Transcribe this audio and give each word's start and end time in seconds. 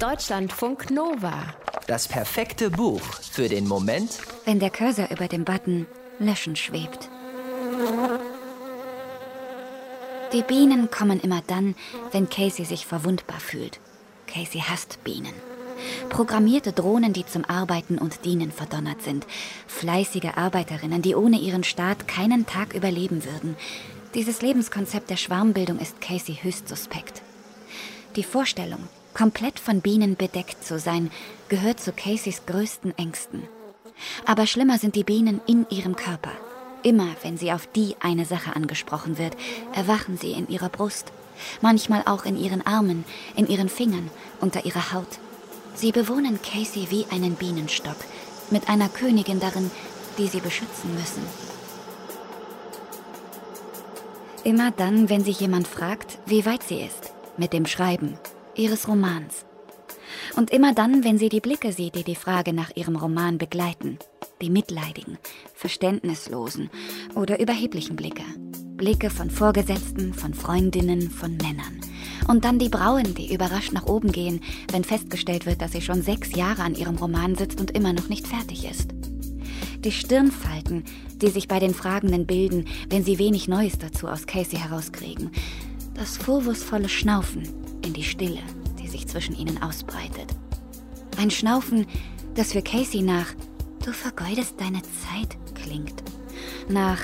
Deutschlandfunk 0.00 0.92
Nova. 0.92 1.42
Das 1.88 2.06
perfekte 2.06 2.70
Buch 2.70 3.00
für 3.32 3.48
den 3.48 3.66
Moment, 3.66 4.18
wenn 4.44 4.60
der 4.60 4.70
Cursor 4.70 5.08
über 5.10 5.26
dem 5.26 5.44
Button 5.44 5.88
Löschen 6.20 6.54
schwebt. 6.54 7.08
Die 10.32 10.42
Bienen 10.42 10.88
kommen 10.92 11.18
immer 11.18 11.42
dann, 11.48 11.74
wenn 12.12 12.30
Casey 12.30 12.64
sich 12.64 12.86
verwundbar 12.86 13.40
fühlt. 13.40 13.80
Casey 14.28 14.60
hasst 14.60 15.02
Bienen. 15.02 15.34
Programmierte 16.10 16.72
Drohnen, 16.72 17.12
die 17.12 17.26
zum 17.26 17.44
Arbeiten 17.44 17.98
und 17.98 18.24
Dienen 18.24 18.52
verdonnert 18.52 19.02
sind. 19.02 19.26
Fleißige 19.66 20.36
Arbeiterinnen, 20.36 21.02
die 21.02 21.16
ohne 21.16 21.40
ihren 21.40 21.64
Staat 21.64 22.06
keinen 22.06 22.46
Tag 22.46 22.72
überleben 22.72 23.24
würden. 23.24 23.56
Dieses 24.14 24.42
Lebenskonzept 24.42 25.10
der 25.10 25.16
Schwarmbildung 25.16 25.80
ist 25.80 26.00
Casey 26.00 26.38
höchst 26.40 26.68
suspekt. 26.68 27.20
Die 28.14 28.22
Vorstellung, 28.22 28.88
komplett 29.18 29.58
von 29.58 29.80
Bienen 29.80 30.14
bedeckt 30.14 30.64
zu 30.64 30.78
sein, 30.78 31.10
gehört 31.48 31.80
zu 31.80 31.90
Caseys 31.90 32.46
größten 32.46 32.96
Ängsten. 32.96 33.42
Aber 34.24 34.46
schlimmer 34.46 34.78
sind 34.78 34.94
die 34.94 35.02
Bienen 35.02 35.40
in 35.44 35.66
ihrem 35.70 35.96
Körper. 35.96 36.30
Immer 36.84 37.08
wenn 37.22 37.36
sie 37.36 37.50
auf 37.50 37.66
die 37.66 37.96
eine 37.98 38.24
Sache 38.24 38.54
angesprochen 38.54 39.18
wird, 39.18 39.36
erwachen 39.74 40.16
sie 40.18 40.30
in 40.30 40.48
ihrer 40.48 40.68
Brust. 40.68 41.10
Manchmal 41.60 42.02
auch 42.06 42.24
in 42.26 42.36
ihren 42.36 42.64
Armen, 42.64 43.04
in 43.34 43.48
ihren 43.48 43.68
Fingern, 43.68 44.08
unter 44.40 44.64
ihrer 44.64 44.92
Haut. 44.92 45.18
Sie 45.74 45.90
bewohnen 45.90 46.38
Casey 46.40 46.86
wie 46.90 47.04
einen 47.10 47.34
Bienenstock, 47.34 47.96
mit 48.50 48.68
einer 48.68 48.88
Königin 48.88 49.40
darin, 49.40 49.72
die 50.16 50.28
sie 50.28 50.40
beschützen 50.40 50.94
müssen. 50.94 51.22
Immer 54.44 54.70
dann, 54.70 55.08
wenn 55.08 55.24
sich 55.24 55.40
jemand 55.40 55.66
fragt, 55.66 56.18
wie 56.26 56.46
weit 56.46 56.62
sie 56.62 56.80
ist, 56.80 57.12
mit 57.36 57.52
dem 57.52 57.66
Schreiben 57.66 58.16
ihres 58.58 58.88
Romans. 58.88 59.46
Und 60.36 60.50
immer 60.50 60.74
dann, 60.74 61.04
wenn 61.04 61.18
sie 61.18 61.28
die 61.28 61.40
Blicke 61.40 61.72
sieht, 61.72 61.94
die 61.94 62.04
die 62.04 62.14
Frage 62.14 62.52
nach 62.52 62.70
ihrem 62.74 62.96
Roman 62.96 63.38
begleiten, 63.38 63.98
die 64.42 64.50
mitleidigen, 64.50 65.18
verständnislosen 65.54 66.70
oder 67.14 67.40
überheblichen 67.40 67.96
Blicke. 67.96 68.24
Blicke 68.76 69.10
von 69.10 69.30
Vorgesetzten, 69.30 70.14
von 70.14 70.34
Freundinnen, 70.34 71.10
von 71.10 71.36
Männern. 71.36 71.80
Und 72.28 72.44
dann 72.44 72.58
die 72.58 72.68
Brauen, 72.68 73.14
die 73.14 73.34
überrascht 73.34 73.72
nach 73.72 73.86
oben 73.86 74.12
gehen, 74.12 74.40
wenn 74.70 74.84
festgestellt 74.84 75.46
wird, 75.46 75.60
dass 75.60 75.72
sie 75.72 75.80
schon 75.80 76.02
sechs 76.02 76.34
Jahre 76.36 76.62
an 76.62 76.74
ihrem 76.74 76.96
Roman 76.96 77.34
sitzt 77.34 77.60
und 77.60 77.72
immer 77.72 77.92
noch 77.92 78.08
nicht 78.08 78.28
fertig 78.28 78.70
ist. 78.70 78.90
Die 79.80 79.92
Stirnfalten, 79.92 80.84
die 81.16 81.30
sich 81.30 81.48
bei 81.48 81.58
den 81.58 81.74
Fragenden 81.74 82.26
bilden, 82.26 82.66
wenn 82.88 83.04
sie 83.04 83.18
wenig 83.18 83.48
Neues 83.48 83.78
dazu 83.78 84.06
aus 84.06 84.26
Casey 84.26 84.58
herauskriegen. 84.58 85.30
Das 85.94 86.16
vorwurfsvolle 86.16 86.88
Schnaufen 86.88 87.67
in 87.88 87.94
die 87.94 88.04
Stille, 88.04 88.42
die 88.78 88.86
sich 88.86 89.08
zwischen 89.08 89.34
ihnen 89.34 89.60
ausbreitet. 89.62 90.28
Ein 91.16 91.30
Schnaufen, 91.30 91.86
das 92.34 92.52
für 92.52 92.62
Casey 92.62 93.02
nach 93.02 93.34
Du 93.84 93.92
vergeudest 93.92 94.60
deine 94.60 94.82
Zeit 94.82 95.38
klingt. 95.54 96.02
Nach 96.68 97.00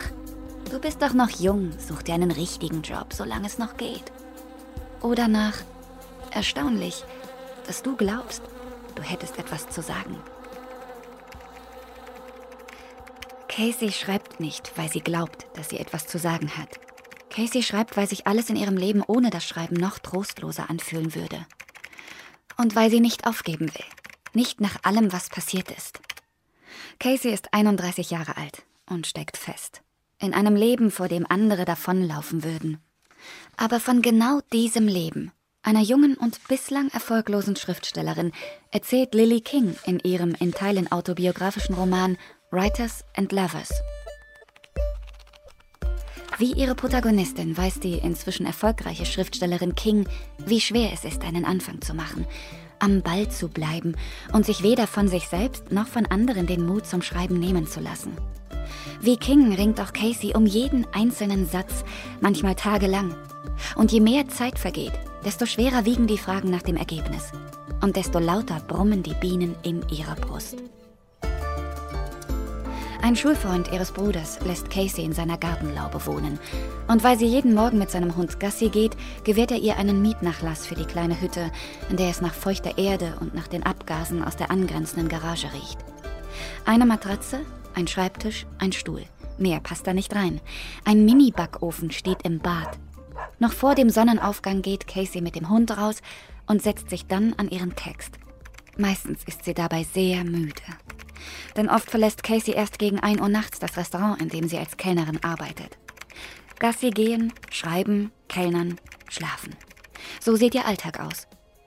Du 0.71 0.79
bist 0.79 1.01
doch 1.01 1.15
noch 1.15 1.31
jung, 1.31 1.73
such 1.79 2.03
dir 2.03 2.15
einen 2.15 2.31
richtigen 2.31 2.83
Job, 2.83 3.13
solange 3.13 3.47
es 3.47 3.59
noch 3.59 3.77
geht. 3.77 4.13
Oder 5.01 5.27
nach 5.29 5.55
Erstaunlich, 6.33 7.05
dass 7.67 7.83
du 7.83 7.97
glaubst, 7.97 8.43
du 8.97 9.03
hättest 9.03 9.39
etwas 9.39 9.69
zu 9.69 9.83
sagen. 9.83 10.19
Casey 13.47 13.93
schreibt 13.93 14.41
nicht, 14.41 14.73
weil 14.77 14.91
sie 14.91 15.01
glaubt, 15.01 15.47
dass 15.55 15.69
sie 15.71 15.79
etwas 15.79 16.09
zu 16.09 16.19
sagen 16.19 16.51
hat. 16.59 16.84
Casey 17.35 17.65
schreibt, 17.65 17.97
weil 17.97 18.09
sich 18.09 18.29
alles 18.29 18.49
in 18.49 18.55
ihrem 18.55 18.77
Leben 18.77 19.03
ohne 19.05 19.31
das 19.31 19.45
Schreiben 19.45 19.75
noch 19.75 19.99
trostloser 19.99 20.71
anfühlen 20.71 21.17
würde. 21.17 21.45
Und 22.57 22.77
weil 22.77 22.91
sie 22.91 23.01
nicht 23.01 23.27
aufgeben 23.27 23.75
will. 23.75 23.85
Nicht 24.35 24.61
nach 24.61 24.77
allem, 24.85 25.13
was 25.13 25.31
passiert 25.31 25.73
ist. 25.73 25.99
Casey 27.01 27.33
ist 27.33 27.53
31 27.53 28.11
Jahre 28.11 28.37
alt 28.37 28.63
und 28.89 29.09
steckt 29.09 29.37
fest. 29.37 29.83
In 30.21 30.33
einem 30.33 30.55
Leben, 30.55 30.93
vor 30.93 31.09
dem 31.09 31.27
andere 31.29 31.65
davonlaufen 31.65 32.45
würden. 32.45 32.79
Aber 33.57 33.81
von 33.81 34.01
genau 34.01 34.41
diesem 34.53 34.87
Leben, 34.87 35.33
einer 35.63 35.81
jungen 35.81 36.17
und 36.17 36.47
bislang 36.47 36.89
erfolglosen 36.91 37.57
Schriftstellerin, 37.57 38.31
erzählt 38.71 39.13
Lily 39.13 39.41
King 39.41 39.75
in 39.87 39.99
ihrem 39.99 40.37
in 40.39 40.53
Teilen 40.53 40.93
autobiografischen 40.93 41.75
Roman 41.75 42.17
Writers 42.53 43.05
and 43.17 43.33
Lovers. 43.33 43.73
Wie 46.39 46.53
ihre 46.53 46.75
Protagonistin 46.75 47.57
weiß 47.57 47.79
die 47.79 47.95
inzwischen 47.95 48.45
erfolgreiche 48.45 49.07
Schriftstellerin 49.07 49.77
King, 49.77 50.09
wie 50.45 50.61
schwer 50.61 50.91
es 50.93 51.05
ist, 51.05 51.23
einen 51.23 51.45
Anfang 51.45 51.81
zu 51.81 51.95
machen, 51.95 52.27
am 52.81 53.03
Ball 53.03 53.29
zu 53.29 53.49
bleiben 53.49 53.95
und 54.33 54.45
sich 54.45 54.65
weder 54.65 54.89
von 54.89 55.07
sich 55.07 55.29
selbst 55.29 55.71
noch 55.71 55.87
von 55.87 56.07
anderen 56.07 56.47
den 56.47 56.67
Mut 56.67 56.87
zum 56.87 57.03
Schreiben 57.03 57.39
nehmen 57.39 57.69
zu 57.69 57.79
lassen. 57.79 58.17
Wie 59.01 59.17
King 59.17 59.55
ringt 59.55 59.81
auch 59.81 59.93
Casey 59.93 60.35
um 60.35 60.45
jeden 60.45 60.87
einzelnen 60.93 61.47
Satz, 61.47 61.85
manchmal 62.21 62.57
tagelang. 62.57 63.15
Und 63.77 63.93
je 63.93 64.01
mehr 64.01 64.27
Zeit 64.29 64.59
vergeht, 64.59 64.93
desto 65.25 65.47
schwerer 65.47 65.85
wiegen 65.85 66.09
die 66.09 66.19
Fragen 66.19 66.51
nach 66.51 66.63
dem 66.63 66.77
Ergebnis. 66.77 67.31
Und 67.81 67.95
desto 67.95 68.19
lauter 68.19 68.61
brummen 68.67 69.03
die 69.05 69.15
Bienen 69.15 69.55
in 69.63 69.87
ihrer 69.89 70.17
Brust. 70.17 70.57
Ein 73.05 73.17
Schulfreund 73.17 73.71
ihres 73.71 73.93
Bruders 73.93 74.41
lässt 74.47 74.71
Casey 74.71 75.05
in 75.05 75.13
seiner 75.13 75.37
Gartenlaube 75.37 76.07
wohnen. 76.07 76.39
Und 76.89 77.05
weil 77.05 77.19
sie 77.19 77.27
jeden 77.27 77.53
Morgen 77.53 77.77
mit 77.77 77.91
seinem 77.91 78.17
Hund 78.17 78.41
Gassi 78.41 78.71
geht, 78.71 78.97
gewährt 79.25 79.51
er 79.51 79.59
ihr 79.59 79.77
einen 79.77 80.01
Mietnachlass 80.01 80.67
für 80.67 80.75
die 80.75 80.87
kleine 80.87 81.21
Hütte, 81.21 81.53
in 81.91 81.99
der 81.99 82.09
es 82.09 82.23
nach 82.23 82.33
feuchter 82.33 82.79
Erde 82.79 83.19
und 83.21 83.35
nach 83.35 83.47
den 83.47 83.63
Abgasen 83.63 84.25
aus 84.25 84.37
der 84.37 84.51
angrenzenden 84.51 85.11
Garage 85.11 85.53
riecht. 85.53 85.77
Eine 86.65 86.87
Matratze, 86.87 87.41
ein 87.75 87.87
Schreibtisch, 87.87 88.47
ein 88.57 88.73
Stuhl. 88.73 89.03
Mehr 89.37 89.61
passt 89.61 89.87
da 89.87 89.93
nicht 89.93 90.15
rein. 90.15 90.41
Ein 90.87 91.05
Mini-Backofen 91.05 91.91
steht 91.91 92.23
im 92.23 92.39
Bad. 92.39 92.79
Noch 93.39 93.53
vor 93.53 93.75
dem 93.75 93.91
Sonnenaufgang 93.91 94.63
geht 94.63 94.89
Casey 94.89 95.21
mit 95.21 95.37
dem 95.37 95.51
Hund 95.51 95.77
raus 95.77 96.01
und 96.47 96.63
setzt 96.63 96.89
sich 96.89 97.07
dann 97.07 97.35
an 97.35 97.51
ihren 97.51 97.77
Text. 97.77 98.19
Meistens 98.79 99.25
ist 99.25 99.45
sie 99.45 99.53
dabei 99.53 99.85
sehr 99.85 100.25
müde. 100.25 100.63
Denn 101.57 101.69
oft 101.69 101.91
verlässt 101.91 102.23
Casey 102.23 102.55
erst 102.55 102.79
gegen 102.79 103.01
1 103.01 103.21
Uhr 103.21 103.29
nachts 103.29 103.59
das 103.59 103.77
Restaurant, 103.77 104.21
in 104.21 104.29
dem 104.29 104.49
sie 104.49 104.59
als 104.59 104.77
Kellnerin 104.77 105.23
arbeitet. 105.23 105.79
Gassi 106.59 106.91
gehen, 106.91 107.33
schreiben, 107.51 108.13
kellnern, 108.29 108.79
schlafen. 109.09 109.55
So 110.21 110.37
sieht 110.37 110.55
ihr 110.55 110.67
Alltag 110.67 111.01
aus. 111.01 111.27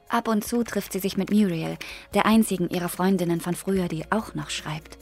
Ab 0.09 0.27
und 0.27 0.45
zu 0.45 0.63
trifft 0.63 0.93
sie 0.93 0.99
sich 0.99 1.17
mit 1.17 1.31
Muriel, 1.31 1.77
der 2.13 2.25
einzigen 2.25 2.69
ihrer 2.69 2.89
Freundinnen 2.89 3.41
von 3.41 3.55
früher, 3.55 3.87
die 3.87 4.09
auch 4.11 4.33
noch 4.35 4.49
schreibt. 4.49 4.97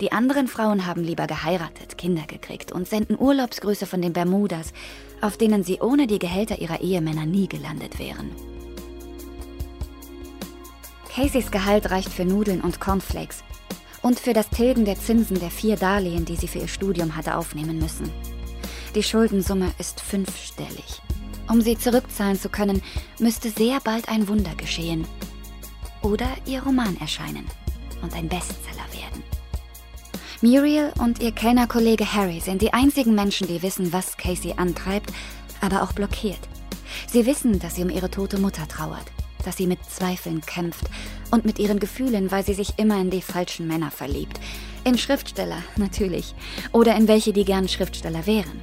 Die 0.00 0.12
anderen 0.12 0.48
Frauen 0.48 0.86
haben 0.86 1.04
lieber 1.04 1.26
geheiratet, 1.26 1.98
Kinder 1.98 2.24
gekriegt 2.26 2.72
und 2.72 2.88
senden 2.88 3.18
Urlaubsgrüße 3.18 3.86
von 3.86 4.02
den 4.02 4.12
Bermudas, 4.12 4.72
auf 5.20 5.36
denen 5.36 5.62
sie 5.62 5.80
ohne 5.80 6.06
die 6.06 6.18
Gehälter 6.18 6.58
ihrer 6.58 6.80
Ehemänner 6.80 7.26
nie 7.26 7.48
gelandet 7.48 7.98
wären. 7.98 8.30
Caseys 11.14 11.50
Gehalt 11.50 11.90
reicht 11.90 12.12
für 12.12 12.24
Nudeln 12.24 12.60
und 12.60 12.80
Cornflakes, 12.80 13.42
und 14.02 14.18
für 14.18 14.32
das 14.32 14.48
Tilgen 14.48 14.84
der 14.84 14.96
Zinsen 14.96 15.38
der 15.38 15.50
vier 15.50 15.76
Darlehen, 15.76 16.24
die 16.24 16.36
sie 16.36 16.48
für 16.48 16.58
ihr 16.58 16.68
Studium 16.68 17.16
hatte 17.16 17.36
aufnehmen 17.36 17.78
müssen. 17.78 18.10
Die 18.94 19.02
Schuldensumme 19.02 19.72
ist 19.78 20.00
fünfstellig. 20.00 21.02
Um 21.48 21.60
sie 21.60 21.76
zurückzahlen 21.76 22.38
zu 22.38 22.48
können, 22.48 22.82
müsste 23.18 23.50
sehr 23.50 23.80
bald 23.80 24.08
ein 24.08 24.28
Wunder 24.28 24.54
geschehen. 24.56 25.06
Oder 26.02 26.28
ihr 26.46 26.62
Roman 26.62 26.96
erscheinen 27.00 27.46
und 28.02 28.14
ein 28.14 28.28
Bestseller 28.28 28.86
werden. 28.92 29.22
Muriel 30.40 30.92
und 30.98 31.20
ihr 31.20 31.32
Kellnerkollege 31.32 32.14
Harry 32.14 32.40
sind 32.40 32.62
die 32.62 32.72
einzigen 32.72 33.14
Menschen, 33.14 33.46
die 33.46 33.62
wissen, 33.62 33.92
was 33.92 34.16
Casey 34.16 34.54
antreibt, 34.56 35.12
aber 35.60 35.82
auch 35.82 35.92
blockiert. 35.92 36.40
Sie 37.08 37.26
wissen, 37.26 37.58
dass 37.58 37.74
sie 37.74 37.82
um 37.82 37.90
ihre 37.90 38.10
tote 38.10 38.38
Mutter 38.38 38.66
trauert 38.66 39.04
dass 39.46 39.56
sie 39.56 39.66
mit 39.66 39.84
Zweifeln 39.84 40.40
kämpft 40.40 40.84
und 41.30 41.44
mit 41.44 41.58
ihren 41.58 41.78
Gefühlen, 41.78 42.30
weil 42.30 42.44
sie 42.44 42.54
sich 42.54 42.78
immer 42.78 43.00
in 43.00 43.10
die 43.10 43.22
falschen 43.22 43.66
Männer 43.66 43.90
verliebt. 43.90 44.40
In 44.84 44.96
Schriftsteller, 44.96 45.62
natürlich. 45.76 46.34
Oder 46.72 46.96
in 46.96 47.08
welche, 47.08 47.32
die 47.32 47.44
gern 47.44 47.68
Schriftsteller 47.68 48.26
wären. 48.26 48.60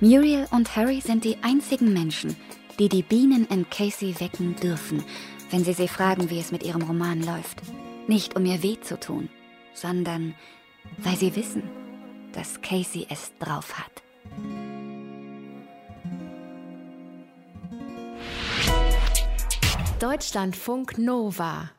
Muriel 0.00 0.46
und 0.50 0.76
Harry 0.76 1.00
sind 1.00 1.24
die 1.24 1.38
einzigen 1.42 1.92
Menschen, 1.92 2.36
die 2.78 2.88
die 2.88 3.02
Bienen 3.02 3.46
in 3.46 3.68
Casey 3.70 4.14
wecken 4.20 4.54
dürfen, 4.56 5.02
wenn 5.50 5.64
sie 5.64 5.72
sie 5.72 5.88
fragen, 5.88 6.28
wie 6.28 6.38
es 6.38 6.52
mit 6.52 6.62
ihrem 6.62 6.82
Roman 6.82 7.22
läuft. 7.22 7.62
Nicht 8.06 8.36
um 8.36 8.44
ihr 8.44 8.62
weh 8.62 8.78
zu 8.80 9.00
tun, 9.00 9.28
sondern 9.72 10.34
weil 10.98 11.16
sie 11.16 11.34
wissen, 11.34 11.62
dass 12.32 12.60
Casey 12.60 13.06
es 13.08 13.32
drauf 13.38 13.78
hat. 13.78 14.65
Deutschlandfunk 19.98 20.98
Nova 20.98 21.70